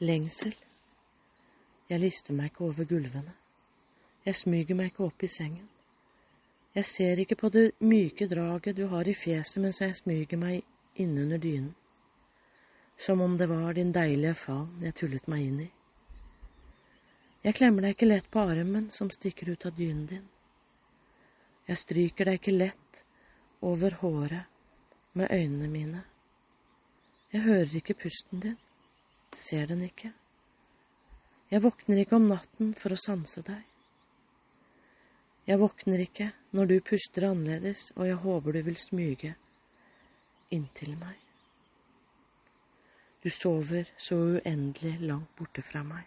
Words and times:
Lengsel. 0.00 0.54
Jeg 1.90 1.98
lister 1.98 2.36
meg 2.36 2.52
ikke 2.52 2.68
over 2.68 2.86
gulvene. 2.86 3.32
Jeg 4.22 4.36
smyger 4.38 4.76
meg 4.78 4.92
ikke 4.92 5.08
opp 5.08 5.24
i 5.26 5.30
sengen. 5.32 5.64
Jeg 6.74 6.86
ser 6.86 7.18
ikke 7.18 7.34
på 7.40 7.48
det 7.50 7.72
myke 7.82 8.28
draget 8.30 8.76
du 8.76 8.84
har 8.92 9.08
i 9.10 9.14
fjeset 9.18 9.58
mens 9.64 9.80
jeg 9.82 9.96
smyger 9.98 10.38
meg 10.38 11.02
innunder 11.02 11.42
dynen. 11.42 11.72
Som 12.98 13.24
om 13.26 13.34
det 13.38 13.48
var 13.50 13.74
din 13.74 13.90
deilige 13.94 14.36
favn 14.38 14.86
jeg 14.86 14.94
tullet 15.00 15.26
meg 15.26 15.42
inn 15.48 15.58
i. 15.66 15.68
Jeg 17.42 17.58
klemmer 17.58 17.82
deg 17.82 17.96
ikke 17.96 18.10
lett 18.12 18.30
på 18.30 18.46
armen 18.52 18.86
som 18.94 19.10
stikker 19.10 19.50
ut 19.50 19.66
av 19.66 19.74
dynen 19.74 20.06
din. 20.06 20.24
Jeg 21.66 21.82
stryker 21.82 22.30
deg 22.30 22.38
ikke 22.38 22.54
lett 22.54 23.02
over 23.66 23.98
håret 24.04 24.46
med 25.18 25.34
øynene 25.34 25.74
mine. 25.74 26.06
Jeg 27.34 27.42
hører 27.50 27.76
ikke 27.82 27.98
pusten 27.98 28.46
din, 28.46 28.58
ser 29.36 29.66
den 29.70 29.82
ikke. 29.86 30.12
Jeg 31.48 31.64
våkner 31.64 32.02
ikke 32.02 32.16
om 32.18 32.28
natten 32.28 32.74
for 32.76 32.92
å 32.92 33.00
sanse 33.00 33.42
deg. 33.44 33.64
Jeg 35.48 35.60
våkner 35.62 36.02
ikke 36.04 36.26
når 36.52 36.68
du 36.68 36.76
puster 36.84 37.24
annerledes, 37.30 37.88
og 37.96 38.04
jeg 38.08 38.20
håper 38.20 38.58
du 38.58 38.60
vil 38.66 38.76
smyge 38.76 39.32
inntil 40.52 40.92
meg. 41.00 41.16
Du 43.24 43.30
sover 43.32 43.88
så 43.98 44.18
uendelig 44.36 44.98
langt 45.00 45.32
borte 45.36 45.64
fra 45.64 45.82
meg. 45.84 46.04